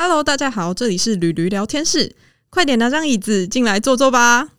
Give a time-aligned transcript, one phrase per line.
[0.00, 2.14] Hello，大家好，这里是驴驴聊天室，
[2.50, 4.50] 快点拿张椅子进来坐坐吧。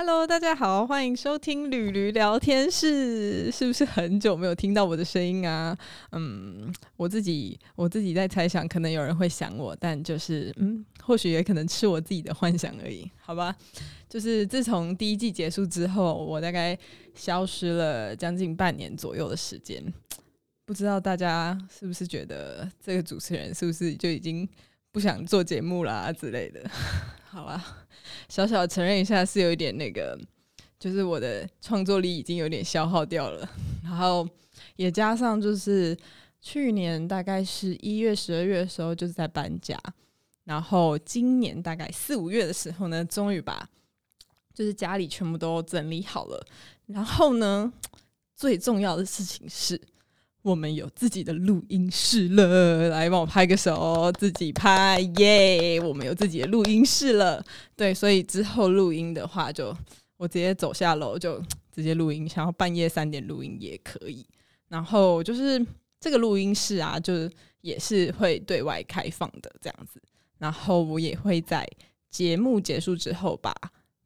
[0.00, 3.50] Hello，大家好，欢迎收听驴驴聊天室。
[3.50, 5.76] 是不是很久没有听到我的声音啊？
[6.12, 13.52] 嗯，我自己我自己在猜想，可能有人会想我，但就是嗯，或许也可能是我自己的幻想而已，好吧？
[14.08, 16.78] 就是自从第一季结束之后，我大概
[17.16, 19.82] 消失了将近半年左右的时间。
[20.64, 24.48] 不知道大家是不是觉得这个主持人是不是就已经
[24.92, 26.70] 不想做节目啦之类的？
[27.30, 27.62] 好啦，
[28.28, 30.18] 小小承认一下是有一点那个，
[30.78, 33.48] 就是我的创作力已经有点消耗掉了，
[33.84, 34.26] 然后
[34.76, 35.96] 也加上就是
[36.40, 39.78] 去年大概是一月、十二月的时候就是在搬家，
[40.44, 43.68] 然后今年大概四五月的时候呢，终于把
[44.54, 46.46] 就是家里全部都整理好了，
[46.86, 47.70] 然后呢，
[48.34, 49.80] 最重要的事情是。
[50.42, 55.80] 我们有自己的录音室了，来帮我拍个手，自己拍耶！
[55.80, 57.44] 我们有自己的录音室了，
[57.76, 59.76] 对，所以之后录音的话，就
[60.16, 64.24] 我直接走下楼就直接录音，想要半夜三点录音也可以。
[64.68, 65.64] 然后就是
[66.00, 70.00] 这个录音室啊，就是也是会对外开放的这样子。
[70.38, 71.68] 然后我也会在
[72.10, 73.52] 节目结束之后把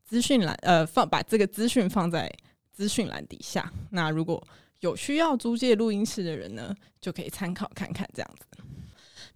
[0.04, 2.32] 资讯栏呃放把这个资讯放在
[2.72, 3.70] 资讯栏底下。
[3.90, 4.42] 那如果
[4.82, 8.46] 有需要租借录音室的人呢，就可以参考看看这样子。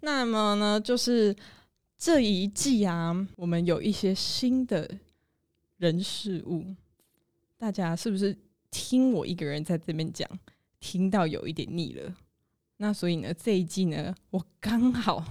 [0.01, 1.35] 那么呢，就是
[1.97, 4.89] 这一季啊，我们有一些新的
[5.79, 6.75] 人事物，
[7.57, 8.37] 大家是不是
[8.71, 10.29] 听我一个人在这边讲，
[10.81, 12.15] 听到有一点腻了？
[12.77, 15.25] 那所以呢，这一季呢，我刚好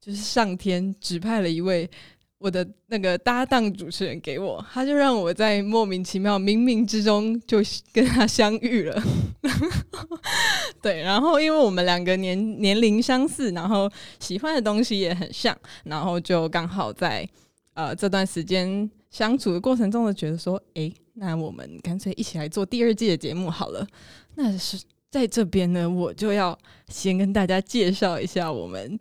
[0.00, 1.88] 就是上天指派了一位。
[2.38, 7.58] 我的那个搭档主持人给我，他就让我在莫名其妙、冥冥之中就
[7.92, 9.02] 跟他相遇了。
[10.80, 13.90] 对，然后因为我们两个年年龄相似，然后
[14.20, 17.28] 喜欢的东西也很像，然后就刚好在
[17.74, 23.84] 呃这段时间相处的过程中，就觉得说，哎，那我们干脆一起来做第二季的节目好了。
[24.36, 26.56] 那是在这边呢，我就要
[26.88, 29.00] 先跟大家介绍一下我们。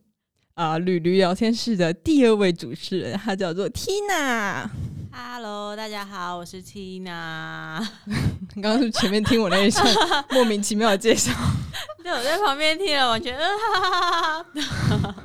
[0.58, 4.68] 啊，驴驴聊天室的第二位主持人，他叫做 Tina。
[5.12, 7.88] Hello，大家好，我是 Tina。
[8.60, 9.86] 刚刚是前面听我那一声
[10.32, 11.32] 莫名其妙的介绍，
[12.02, 15.16] 对，我在旁边听了，完全嗯哈哈哈哈哈。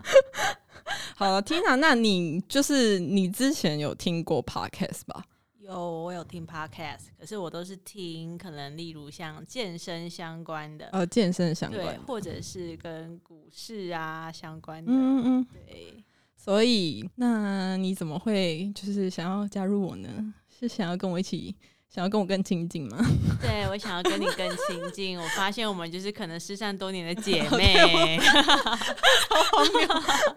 [1.16, 5.25] 好，Tina，那你就是你之前有听过 Podcast 吧？
[5.72, 16.04] 有，我有听 podcast，可是我都是听可能例如像健身相关的，呃，健身相关，或者是跟股市啊相关的，嗯嗯嗯，对。
[16.36, 20.34] 所以，那你怎么会就是想要加入我呢？
[20.50, 21.54] 是想要跟我一起，
[21.88, 22.98] 想要跟我更亲近吗？
[23.40, 25.18] 对，我想要跟你更亲近。
[25.18, 28.18] 我发现我们就是可能失散多年的姐 妹，
[29.30, 29.88] 好荒谬。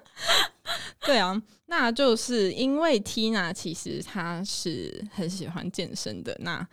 [1.06, 1.42] 对啊。
[1.78, 6.66] 那就是因为 Tina 其实她是很喜欢健身的，那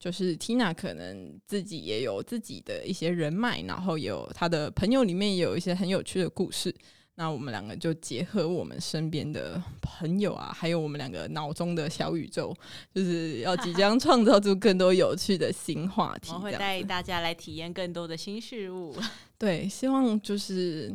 [0.00, 6.74] 就是 Tina 可能自己也有自己的一些人脉，然后有她的朋友里面也有一些很有趣的故事。
[7.14, 12.52] 那我们两个就结合我们身边的朋友啊，还有我们两个脑中的小宇宙，
[12.92, 16.32] 就是要即将创造出更多有趣的新话题。
[16.32, 18.92] 我会带大家来体验更多的新事物。
[19.38, 20.92] 对，希望就是。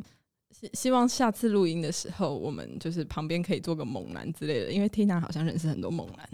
[0.72, 6.30] 希望下次录音的时候，我们就是旁边可以做个猛男之类的，因为 Tina 好像认识很多猛男，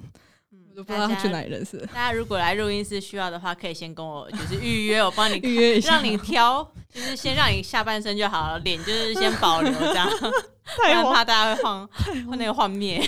[0.51, 1.77] 我都不知道他去哪里认识。
[1.87, 6.63] 大家如果来录音室需要的话，可以先跟我就是预约，我帮你 预约一下，让你挑，
[6.93, 10.07] 就是先让你下半身就好了，脸就是先保留这样，
[10.77, 11.87] 不然怕大家会晃，
[12.29, 13.01] 会那个幻灭。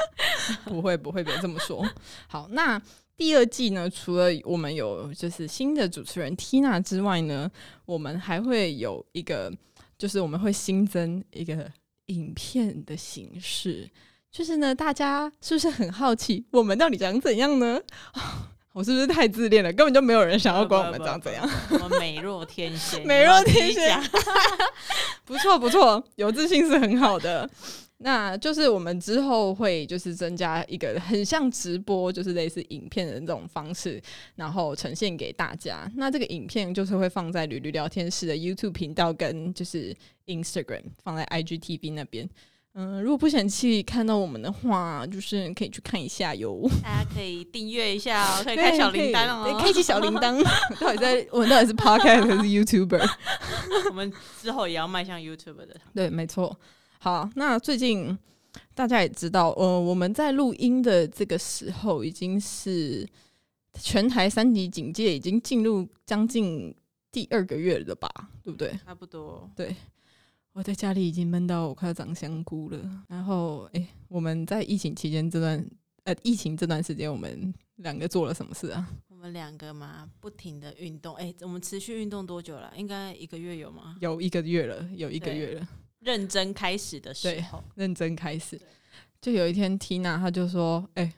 [0.64, 1.86] 不会不会，别这么说。
[2.26, 2.80] 好，那
[3.16, 7.50] 第二季呢，除了我们有就是新的主持人 Tina 之外呢，
[7.84, 9.52] 我们还会有一个。
[9.98, 11.70] 就是我们会新增一个
[12.06, 13.88] 影片的形式，
[14.30, 17.80] 就是呢，大家是不是很好奇我们到底长怎样呢？
[18.74, 19.72] 我是不是太自恋了？
[19.72, 21.48] 根本就没有人想要管我们长怎样。
[21.70, 24.02] 我美若天仙， 美若天仙，
[25.24, 27.48] 不错不错，有自信是很好的。
[28.04, 33.98] 那就是我们之后会就是增加一个很像直播，就是类似影片的这种方式，
[34.34, 35.90] 然后呈现给大家。
[35.96, 39.96] 那这个影片就是会放在驴驴聊天室的 YouTube 频道跟就是
[40.26, 42.28] Instagram 放在 IGTV 那边。
[42.74, 46.68] 嗯，如果不嫌弃看到我们的话，就是可以去看一下哟。
[46.82, 50.44] 大家可以订阅一下哦，可以开小铃铛哦，开启小铃铛。
[50.78, 53.08] 到底在我们到底是 Podcast 还是 YouTuber？
[53.88, 54.12] 我们
[54.42, 55.76] 之后也要迈向 YouTuber 的。
[55.94, 56.54] 对，没错。
[57.04, 58.18] 好，那最近
[58.74, 63.06] 大家也知道，呃，我们在录音的这个时候，已经是
[63.74, 66.74] 全台三级警戒已经进入将近
[67.12, 68.08] 第二个月了吧，
[68.42, 68.72] 对不对？
[68.86, 69.46] 差不多。
[69.54, 69.76] 对，
[70.54, 73.04] 我在家里已经闷到我快要长香菇了。
[73.06, 75.62] 然后，哎，我们在疫情期间这段，
[76.04, 78.88] 呃，疫情这段时间，我们两个做了什么事啊？
[79.10, 81.14] 我们两个嘛，不停的运动。
[81.16, 82.72] 哎，我们持续运动多久了？
[82.74, 83.94] 应该一个月有吗？
[84.00, 85.68] 有一个月了，有一个月了。
[86.04, 88.60] 认真开始的时候，认真开始，
[89.22, 91.10] 就有一天，Tina 她就说：“哎，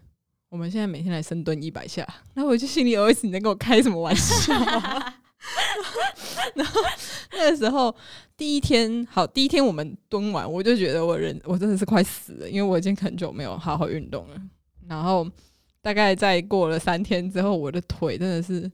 [0.49, 4.55] 我们现在每天来深蹲一百下。”然后我就心里有一次，你在跟我开什么玩笑？
[6.55, 6.81] 然后
[7.33, 7.94] 那个时候
[8.37, 14.41] 第一天，好，第一天我们蹲完，我就觉得我人我真的是快死了，因为我已经很久没有好好运动了。
[14.87, 15.29] 然后
[15.83, 18.71] 大概再过了三天之后，我的腿真的是。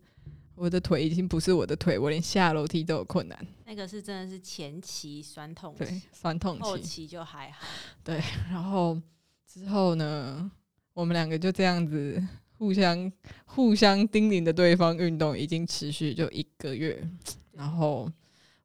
[0.63, 3.37] 我的腿已经不是我的腿，我连下楼梯都有困难。
[3.67, 7.67] 那个是真的是前期酸痛，对，酸痛期，后期就还好。
[8.05, 8.97] 对，然后
[9.45, 10.49] 之后呢，
[10.95, 12.23] 我们两个就这样子
[12.59, 13.11] 互相
[13.45, 17.03] 互相叮咛的对方运动，已经持续就一个月，
[17.55, 18.09] 然后。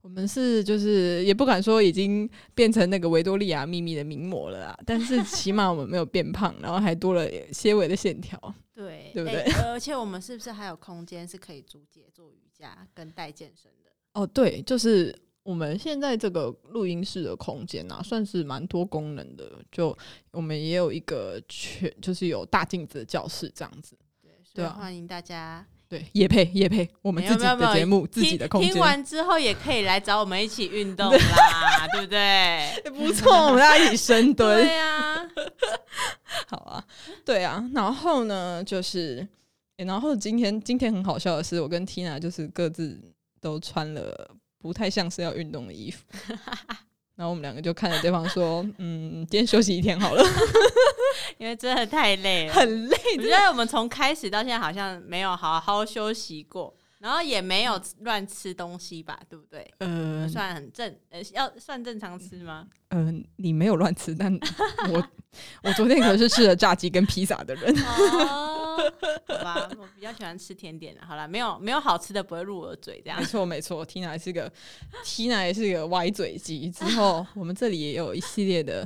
[0.08, 8.40] 我们是就是也不敢说已经变成那个维多利亚秘密的名模了啦， 但是起码我们没有变胖，然后还多了些微的线条，
[8.74, 9.44] 对对不对？
[9.66, 13.92] 而且我们是不是还有空间是可以租借做瑜伽跟带健身的？
[14.14, 15.14] 哦，对，就是
[15.44, 19.60] 我们现在这个录音室的空间啊，算是蛮多功能的。
[19.70, 19.96] 就
[20.32, 23.98] 我们也有一个全就是有大镜子的教室这样子，
[24.54, 25.68] 对，欢迎大家。
[25.90, 28.72] 对，也配也配，我们自己的节目，自己的空间。
[28.72, 32.82] 听完之后也可以来找我们一起运动啦， 对不对？
[32.92, 34.62] 不错，我们大家一起深蹲。
[34.62, 35.30] 对呀，
[36.48, 36.84] 好啊，
[37.24, 37.64] 对啊。
[37.74, 39.26] 然后呢，就是，
[39.78, 43.00] 然后今天今天很好笑的是，我跟 Tina 就是各自
[43.40, 46.04] 都穿了不太像是要运动的衣服。
[47.18, 50.24] 然后我们两个就看着对方说：“嗯，今天休息一天好了，
[51.40, 52.98] 因为真的太累了，很累。
[53.18, 56.74] 我觉得我们从开始到现在好像没有好好休息过。”
[57.08, 59.66] 然后也没有乱吃东西吧，对不对？
[59.78, 62.68] 呃，算很正，呃，要算正常吃吗？
[62.90, 64.30] 嗯，你没有乱吃，但
[64.92, 65.08] 我
[65.64, 67.74] 我昨天可是吃了炸鸡跟披萨的人。
[67.82, 68.78] 哦，
[69.26, 71.02] 好吧，我比较喜欢吃甜点的。
[71.06, 73.18] 好了，没有没有好吃的不会入我的嘴，这样。
[73.18, 74.52] 没错没错，Tina 是个
[75.06, 76.70] Tina 也是个歪嘴鸡。
[76.70, 78.86] 之后我们这里也有一系列的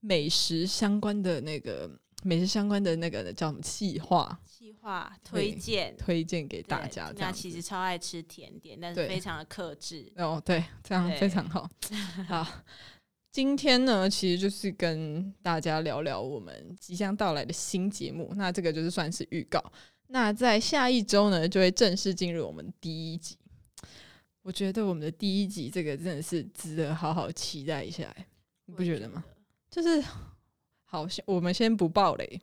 [0.00, 1.88] 美食相关的那个。
[2.22, 3.62] 美食相关的那个叫什么？
[3.62, 4.49] 气化，气
[4.80, 7.12] 化推荐，推荐给大家。
[7.16, 10.10] 那其实超爱吃甜点，但是非常的克制。
[10.16, 11.68] 哦，对，这样非常好。
[12.28, 12.46] 好，
[13.30, 18.32] 今天呢，其实就是跟大家聊聊我们即将到来的新节目。
[18.36, 19.62] 那这个就是算是预告。
[20.08, 23.36] 那在下一周呢，就会正式进入我们第一集。
[24.42, 28.14] 我觉得我们的第一集这个真的是值得好好期待一下，
[28.66, 29.24] 你不觉得吗？
[29.70, 30.02] 就是。
[30.92, 32.40] 好，我们先不爆雷。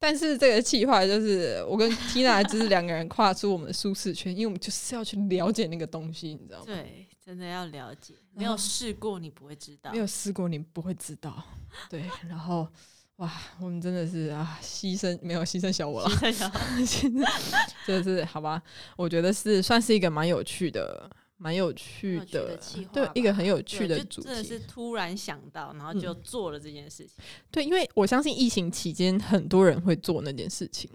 [0.00, 6.64] 但是这个计划就是我跟 Tina 就是两个人跨出我们的舒适圈，因为我们就是要去了解那个东西，你知道吗？
[6.66, 11.44] 对，真的要了解，没有试过你不会知道，没有试过你不会知道。
[11.90, 12.66] 对，然后
[13.16, 13.30] 哇，
[13.60, 17.30] 我们真的是啊，牺牲没有牺牲小我了，牺牲小我，现 在
[17.86, 18.62] 就是好吧？
[18.96, 21.10] 我觉得是算是一个蛮有趣的。
[21.42, 22.54] 蛮有趣的，
[22.92, 27.14] 对一个很有趣的主题，真的是突然想到，然后就做了这件事情。
[27.50, 30.90] 对，因为我相信疫情期间很多人会做那件事情，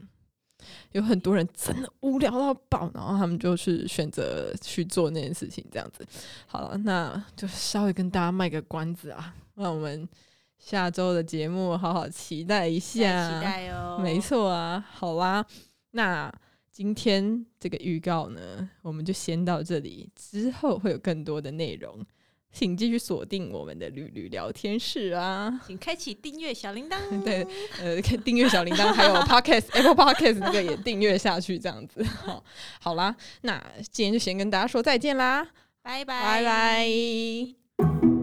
[0.91, 6.05] 有很多人真的无聊到爆，然后他们就是选择去做那件事情，这样子。
[6.45, 10.07] 好了，那就稍微跟大家卖个关子啊，那我们
[10.59, 12.99] 下周的节目好好期待一下，
[13.39, 15.43] 期待哦，没错啊，好啦，
[15.89, 16.31] 那。
[16.75, 22.05] 今天这个预告呢，我们就先到这里，之后会有更多的内容，
[22.51, 27.47] 请继续锁定我们的绿绿聊天室啊，请开启订阅小铃铛， 对，
[27.79, 32.43] 呃，订阅小铃铛，还有 Podcast Apple Podcast 那个也订阅下去，这样子，好，
[32.81, 33.57] 好啦，那
[33.89, 35.47] 今天就先跟大家说再见啦，
[35.81, 38.14] 拜拜，拜拜。